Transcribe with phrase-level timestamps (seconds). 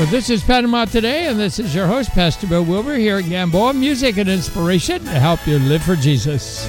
[0.00, 3.28] Well, this is Panama Today, and this is your host, Pastor Bill Wilbur, here at
[3.28, 3.74] Gamboa.
[3.74, 6.64] Music and Inspiration to help you live for Jesus.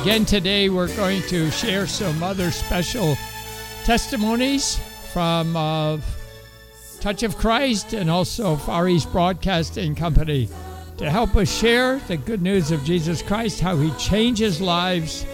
[0.00, 3.16] Again, today we're going to share some other special
[3.82, 4.78] testimonies
[5.12, 5.98] from uh,
[7.00, 10.48] Touch of Christ and also Far East Broadcasting Company
[10.96, 15.24] to help us share the good news of Jesus Christ, how he changes lives.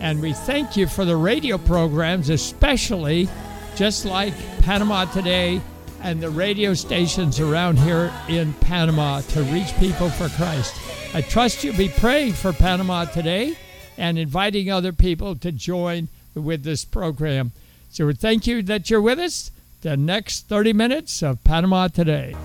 [0.00, 3.28] And we thank you for the radio programs, especially
[3.76, 5.60] just like Panama Today
[6.02, 10.74] and the radio stations around here in Panama to reach people for Christ.
[11.14, 13.56] I trust you'll be praying for Panama today
[13.96, 17.52] and inviting other people to join with this program.
[17.90, 19.52] So we thank you that you're with us.
[19.82, 22.36] The next 30 minutes of Panama Today.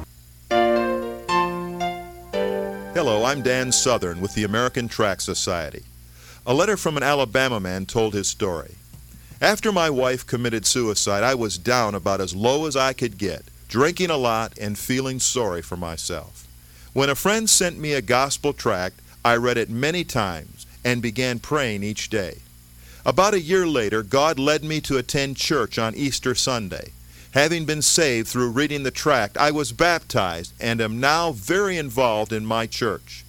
[2.95, 5.83] Hello, I'm Dan Southern with the American Tract Society.
[6.47, 8.73] A letter from an Alabama man told his story.
[9.39, 13.43] After my wife committed suicide, I was down about as low as I could get,
[13.67, 16.47] drinking a lot and feeling sorry for myself.
[16.93, 21.37] When a friend sent me a gospel tract, I read it many times and began
[21.37, 22.39] praying each day.
[23.05, 26.93] About a year later, God led me to attend church on Easter Sunday.
[27.37, 32.33] Having been saved through reading the tract, I was baptized and am now very involved
[32.33, 33.23] in my church.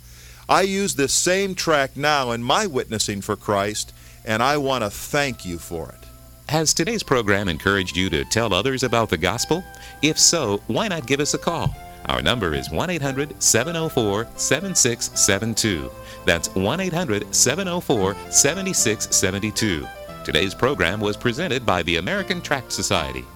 [0.48, 3.92] I use this same tract now in my witnessing for Christ,
[4.24, 6.08] and I want to thank you for it.
[6.48, 9.62] Has today's program encouraged you to tell others about the gospel?
[10.00, 11.76] If so, why not give us a call?
[12.06, 15.90] Our number is 1 800 704 7672.
[16.24, 19.86] That's 1 800 704 7672.
[20.24, 23.26] Today's program was presented by the American Tract Society.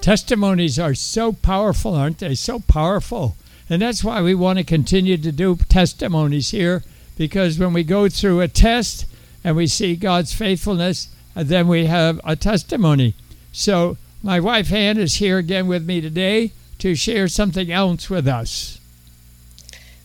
[0.00, 2.34] Testimonies are so powerful, aren't they?
[2.34, 3.36] So powerful.
[3.68, 6.82] And that's why we want to continue to do testimonies here
[7.18, 9.04] because when we go through a test
[9.44, 13.14] and we see God's faithfulness, uh, then we have a testimony.
[13.52, 18.26] So, my wife Ann is here again with me today to share something else with
[18.26, 18.80] us.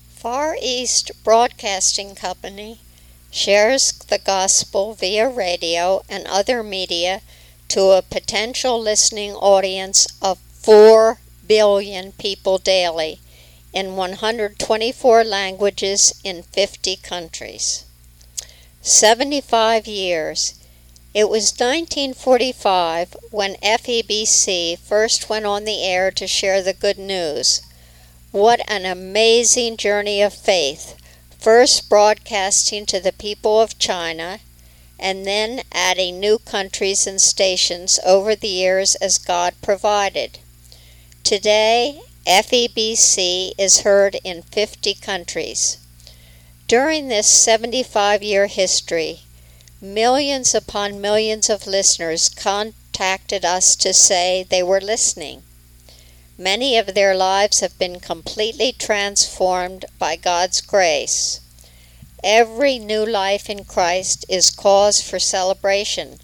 [0.09, 2.81] Far East Broadcasting Company
[3.31, 7.21] shares the gospel via radio and other media
[7.69, 13.19] to a potential listening audience of 4 billion people daily
[13.73, 17.85] in 124 languages in 50 countries.
[18.81, 20.55] 75 years.
[21.13, 27.61] It was 1945 when FEBC first went on the air to share the good news
[28.35, 30.97] what an amazing journey of faith,
[31.39, 34.39] first broadcasting to the people of China
[34.99, 40.39] and then adding new countries and stations over the years as God provided.
[41.23, 45.77] Today, FEBC is heard in 50 countries.
[46.67, 49.21] During this 75 year history,
[49.79, 55.43] millions upon millions of listeners contacted us to say they were listening.
[56.37, 61.39] Many of their lives have been completely transformed by God's grace.
[62.27, 66.19] Every new life in Christ is cause for celebration,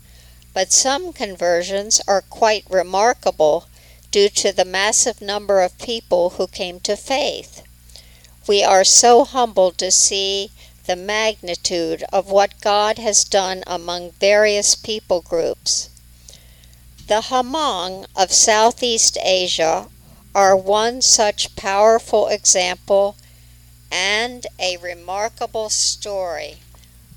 [0.52, 3.68] but some conversions are quite remarkable
[4.10, 7.62] due to the massive number of people who came to faith.
[8.48, 10.50] We are so humbled to see
[10.88, 15.88] the magnitude of what God has done among various people groups.
[17.06, 19.88] The Hmong of Southeast Asia
[20.34, 23.18] are one such powerful example
[23.91, 26.58] and a remarkable story.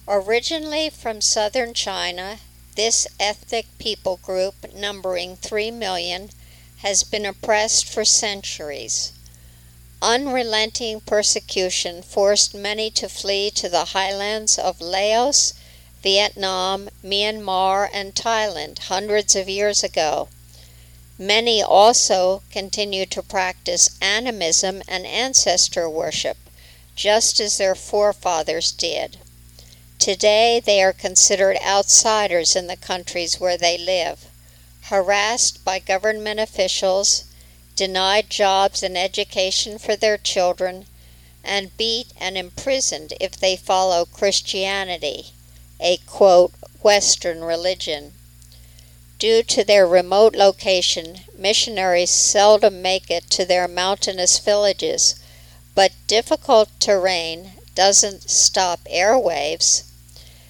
[0.09, 2.39] Originally from southern China,
[2.77, 6.31] this ethnic people group, numbering 3 million,
[6.79, 9.13] has been oppressed for centuries.
[10.03, 15.55] Unrelenting persecution forced many to flee to the highlands of Laos,
[16.03, 20.29] Vietnam, Myanmar, and Thailand hundreds of years ago.
[21.19, 26.37] Many also continue to practice animism and ancestor worship,
[26.95, 29.19] just as their forefathers did.
[29.99, 34.27] Today they are considered outsiders in the countries where they live,
[34.83, 37.25] harassed by government officials,
[37.75, 40.87] denied jobs and education for their children,
[41.43, 45.33] and beat and imprisoned if they follow Christianity,
[45.81, 46.53] a quote,
[46.83, 48.13] Western religion.
[49.19, 55.15] Due to their remote location, missionaries seldom make it to their mountainous villages,
[55.75, 59.85] but difficult terrain doesn't stop airwaves.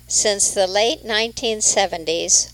[0.07, 2.53] Since the late 1970s,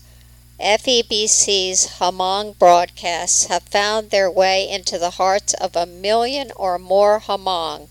[0.59, 7.19] FEBC's Hmong broadcasts have found their way into the hearts of a million or more
[7.19, 7.87] Hmong,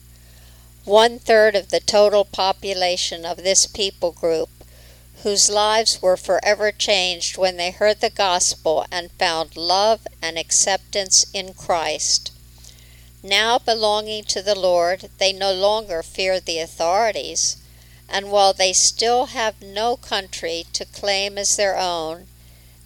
[0.84, 4.48] one third of the total population of this people group,
[5.22, 11.26] whose lives were forever changed when they heard the gospel and found love and acceptance
[11.34, 12.30] in Christ.
[13.22, 17.58] Now belonging to the Lord, they no longer fear the authorities,
[18.08, 22.28] and while they still have no country to claim as their own,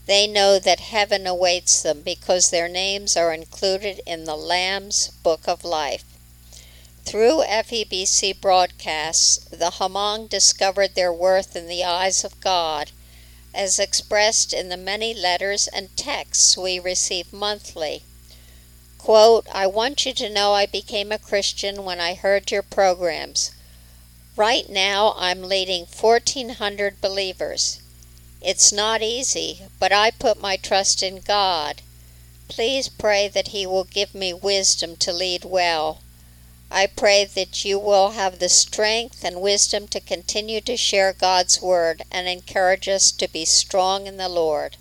[0.06, 5.46] they know that heaven awaits them because their names are included in the Lamb's Book
[5.46, 6.04] of Life.
[7.04, 12.90] Through FEBC broadcasts, the Hmong discovered their worth in the eyes of God,
[13.54, 18.02] as expressed in the many letters and texts we receive monthly.
[19.04, 23.50] Quote, I want you to know I became a Christian when I heard your programs.
[24.34, 27.80] Right now, I'm leading 1,400 believers.
[28.40, 31.82] It's not easy, but I put my trust in God.
[32.48, 35.98] Please pray that He will give me wisdom to lead well.
[36.70, 41.60] I pray that you will have the strength and wisdom to continue to share God's
[41.60, 44.78] Word and encourage us to be strong in the Lord.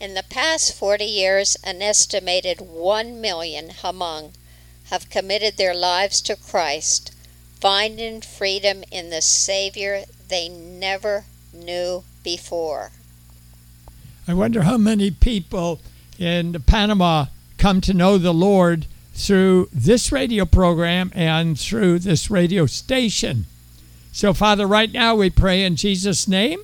[0.00, 4.32] In the past 40 years, an estimated 1 million Hmong
[4.84, 7.14] have committed their lives to Christ,
[7.60, 12.92] finding freedom in the Savior they never knew before.
[14.26, 15.80] I wonder how many people
[16.18, 17.26] in Panama
[17.58, 23.44] come to know the Lord through this radio program and through this radio station.
[24.12, 26.62] So, Father, right now we pray in Jesus' name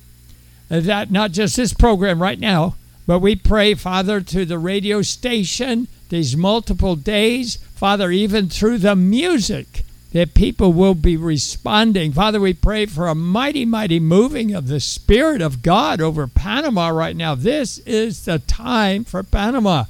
[0.69, 2.73] that not just this program right now,
[3.07, 8.95] but we pray, Father, to the radio station these multiple days, Father, even through the
[8.95, 12.11] music that people will be responding.
[12.11, 16.89] Father, we pray for a mighty, mighty moving of the Spirit of God over Panama
[16.89, 17.35] right now.
[17.35, 19.85] This is the time for Panama.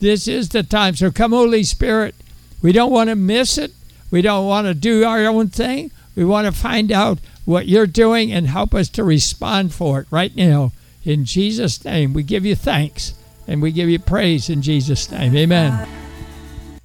[0.00, 0.94] This is the time.
[0.94, 2.14] So come, Holy Spirit.
[2.62, 3.72] We don't want to miss it.
[4.10, 5.90] We don't want to do our own thing.
[6.16, 10.06] We want to find out what you're doing and help us to respond for it
[10.10, 10.72] right now.
[11.08, 13.14] In Jesus' name, we give you thanks
[13.46, 15.34] and we give you praise in Jesus' name.
[15.34, 15.88] Amen.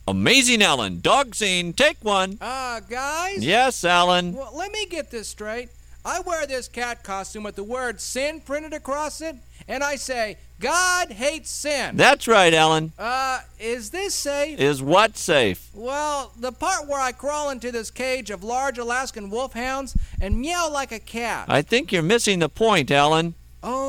[0.07, 2.37] Amazing Alan, dog scene, take one.
[2.39, 3.45] Uh, guys?
[3.45, 4.31] Yes, Alan.
[4.31, 5.71] Well, let me get this straight.
[6.05, 9.35] I wear this cat costume with the word sin printed across it,
[9.67, 11.97] and I say, God hates sin.
[11.97, 12.93] That's right, Alan.
[12.97, 14.57] Uh, is this safe?
[14.57, 15.69] Is what safe?
[15.73, 20.69] Well, the part where I crawl into this cage of large Alaskan wolfhounds and meow
[20.71, 21.47] like a cat.
[21.49, 23.35] I think you're missing the point, Alan.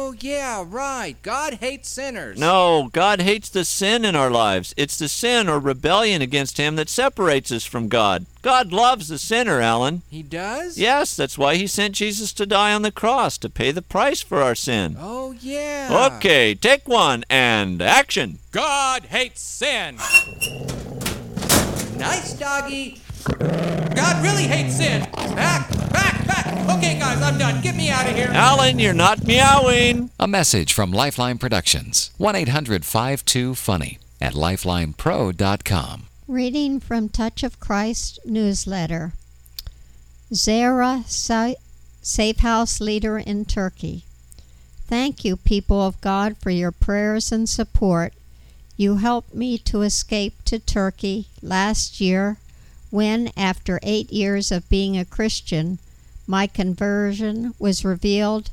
[0.06, 1.16] Oh, yeah, right.
[1.22, 2.38] God hates sinners.
[2.38, 4.74] No, God hates the sin in our lives.
[4.76, 8.26] It's the sin or rebellion against Him that separates us from God.
[8.42, 10.02] God loves the sinner, Alan.
[10.10, 10.76] He does?
[10.76, 14.20] Yes, that's why He sent Jesus to die on the cross, to pay the price
[14.20, 14.96] for our sin.
[15.00, 16.10] Oh, yeah.
[16.16, 18.40] Okay, take one and action.
[18.52, 19.96] God hates sin.
[21.96, 23.00] nice, doggy.
[23.26, 25.00] God really hates sin.
[25.14, 26.76] Back, back, back.
[26.76, 27.60] Okay, guys, I'm done.
[27.62, 28.28] Get me out of here.
[28.32, 30.10] Alan, you're not meowing.
[30.18, 32.10] A message from Lifeline Productions.
[32.18, 36.06] 1 800 52 Funny at lifelinepro.com.
[36.26, 39.12] Reading from Touch of Christ newsletter.
[40.32, 41.54] Zara, Sa-
[42.02, 44.04] Safe House leader in Turkey.
[44.86, 48.12] Thank you, people of God, for your prayers and support.
[48.76, 52.38] You helped me to escape to Turkey last year
[52.90, 55.78] when, after eight years of being a Christian,
[56.26, 58.50] my conversion was revealed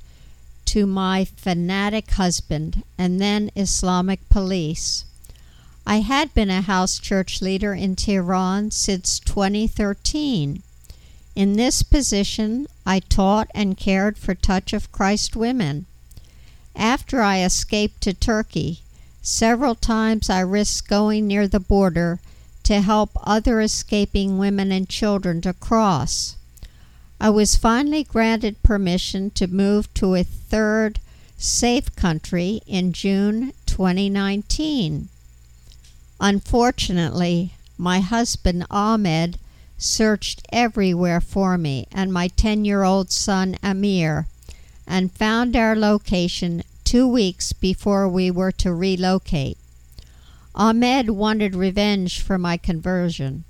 [0.65, 5.05] to my fanatic husband and then Islamic police.
[5.85, 10.61] I had been a house church leader in Tehran since 2013.
[11.35, 15.85] In this position, I taught and cared for Touch of Christ women.
[16.75, 18.81] After I escaped to Turkey,
[19.21, 22.19] several times I risked going near the border
[22.63, 26.35] to help other escaping women and children to cross.
[27.23, 30.99] I was finally granted permission to move to a third
[31.37, 35.07] safe country in June 2019.
[36.19, 39.37] Unfortunately, my husband Ahmed
[39.77, 44.25] searched everywhere for me and my 10 year old son Amir
[44.87, 49.59] and found our location two weeks before we were to relocate.
[50.55, 53.43] Ahmed wanted revenge for my conversion.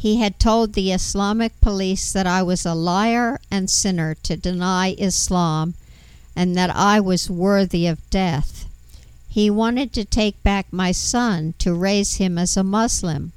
[0.00, 4.94] He had told the Islamic police that I was a liar and sinner to deny
[4.96, 5.74] Islam
[6.34, 8.64] and that I was worthy of death.
[9.28, 13.32] He wanted to take back my son to raise him as a Muslim.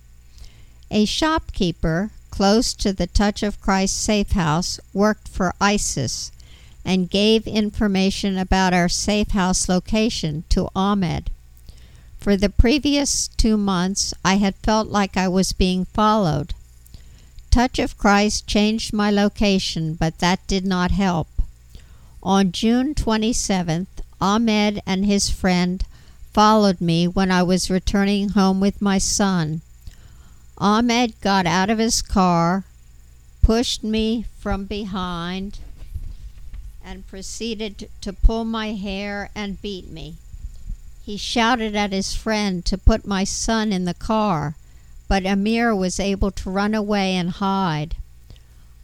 [0.89, 6.32] A shopkeeper close to the Touch of Christ safe house worked for ISIS
[6.86, 11.29] and gave information about our safe house location to Ahmed.
[12.24, 16.53] For the previous two months, I had felt like I was being followed.
[17.51, 21.27] Touch of Christ changed my location, but that did not help.
[22.24, 23.88] On June 27th,
[24.22, 25.84] Ahmed and his friend
[26.32, 29.60] followed me when I was returning home with my son.
[30.58, 32.63] Ahmed got out of his car,
[33.42, 35.60] pushed me from behind,
[36.82, 40.15] and proceeded to pull my hair and beat me.
[41.06, 44.56] He shouted at his friend to put my son in the car,
[45.10, 47.98] but Amir was able to run away and hide.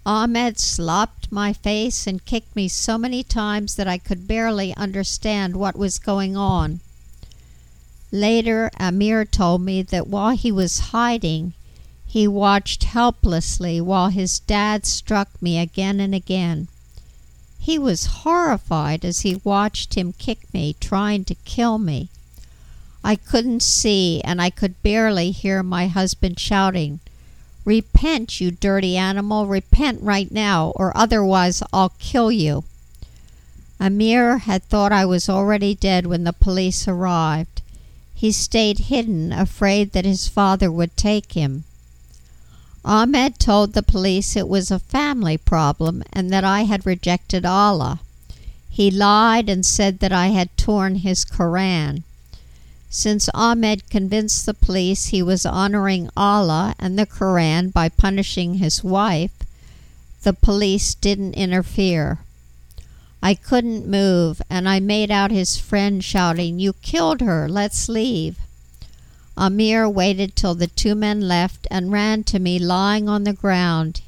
[0.05, 5.55] Ahmed slopped my face and kicked me so many times that I could barely understand
[5.55, 6.81] what was going on.
[8.11, 11.53] Later, Amir told me that while he was hiding,
[12.05, 16.67] he watched helplessly while his dad struck me again and again.
[17.59, 22.09] He was horrified as he watched him kick me, trying to kill me.
[23.03, 26.99] I couldn't see, and I could barely hear my husband shouting,
[27.65, 32.63] Repent, you dirty animal, repent right now, or otherwise I'll kill you.
[33.79, 37.61] Amir had thought I was already dead when the police arrived.
[38.15, 41.63] He stayed hidden, afraid that his father would take him.
[42.89, 47.99] Ahmed told the police it was a family problem and that I had rejected Allah.
[48.67, 52.03] He lied and said that I had torn his Koran.
[52.89, 58.83] Since Ahmed convinced the police he was honoring Allah and the Koran by punishing his
[58.83, 59.37] wife,
[60.23, 62.17] the police didn't interfere.
[63.21, 68.39] I couldn't move, and I made out his friend shouting, You killed her, let's leave.
[69.41, 74.01] Amir waited till the two men left and ran to me lying on the ground.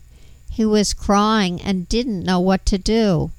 [0.50, 3.32] He was crying and didn't know what to do.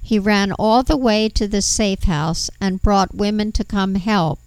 [0.00, 4.38] He ran all the way to the safe house and brought women to come help.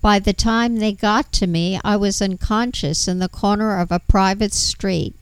[0.00, 3.98] By the time they got to me, I was unconscious in the corner of a
[3.98, 5.14] private street.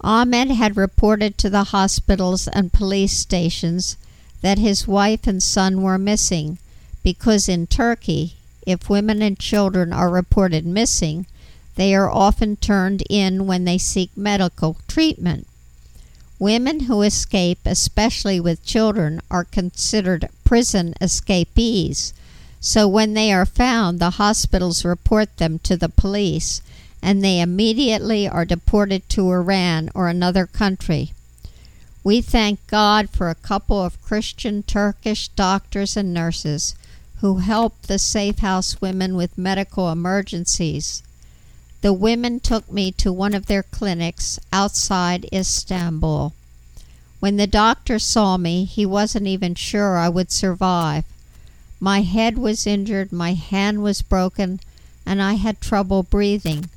[0.00, 3.96] Ahmed had reported to the hospitals and police stations
[4.42, 6.58] that his wife and son were missing
[7.02, 8.36] because in Turkey
[8.68, 11.26] if women and children are reported missing,
[11.76, 15.46] they are often turned in when they seek medical treatment.
[16.38, 22.12] Women who escape, especially with children, are considered prison escapees.
[22.60, 26.60] So when they are found, the hospitals report them to the police
[27.02, 31.14] and they immediately are deported to Iran or another country.
[32.04, 36.74] We thank God for a couple of Christian Turkish doctors and nurses
[37.20, 41.02] who helped the Safe House women with medical emergencies.
[41.80, 46.32] The women took me to one of their clinics outside Istanbul.
[47.20, 51.04] When the doctor saw me, he wasn't even sure I would survive.
[51.80, 54.60] My head was injured, my hand was broken,
[55.04, 56.68] and I had trouble breathing.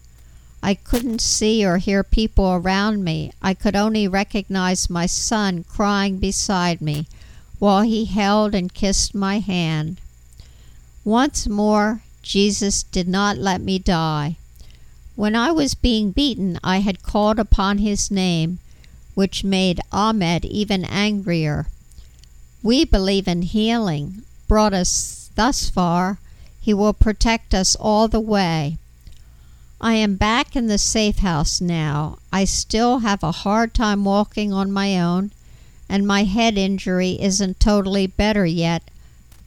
[0.63, 3.31] I couldn't see or hear people around me.
[3.41, 7.07] I could only recognize my son crying beside me
[7.59, 9.99] while he held and kissed my hand.
[11.03, 14.37] Once more, Jesus did not let me die.
[15.15, 18.59] When I was being beaten, I had called upon his name,
[19.15, 21.67] which made Ahmed even angrier.
[22.63, 24.21] We believe in healing.
[24.47, 26.19] Brought us thus far,
[26.59, 28.77] he will protect us all the way.
[29.79, 32.19] I am back in the safe house now.
[32.31, 35.31] I still have a hard time walking on my own,
[35.89, 38.83] and my head injury isn't totally better yet,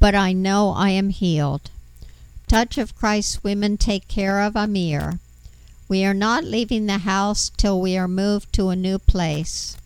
[0.05, 1.71] but I know I am healed.
[2.47, 5.19] Touch of Christ women take care of Amir.
[5.89, 9.79] We are not leaving the house till we are moved to a new place.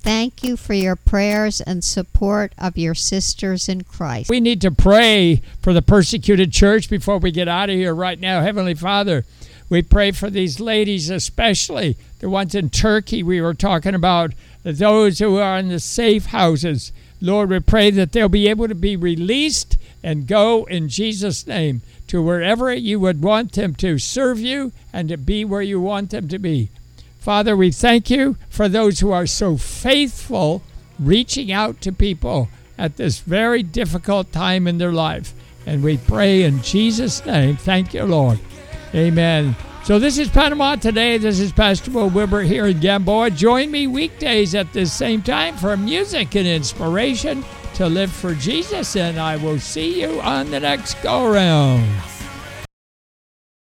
[0.00, 4.28] Thank you for your prayers and support of your sisters in Christ.
[4.28, 8.20] We need to pray for the persecuted church before we get out of here right
[8.20, 8.42] now.
[8.42, 9.24] Heavenly Father,
[9.70, 15.20] we pray for these ladies, especially the ones in Turkey we were talking about, those
[15.20, 16.92] who are in the safe houses.
[17.20, 21.82] Lord, we pray that they'll be able to be released and go in Jesus' name
[22.06, 26.10] to wherever you would want them to serve you and to be where you want
[26.10, 26.70] them to be.
[27.18, 30.62] Father, we thank you for those who are so faithful
[30.98, 32.48] reaching out to people
[32.78, 35.34] at this very difficult time in their life.
[35.66, 37.56] And we pray in Jesus' name.
[37.56, 38.38] Thank you, Lord.
[38.94, 39.54] Amen.
[39.88, 41.16] So this is Panama Today.
[41.16, 43.30] This is Pastor Will Wilbur here in Gamboa.
[43.30, 47.42] Join me weekdays at the same time for music and inspiration
[47.76, 52.17] to live for Jesus, and I will see you on the next go round.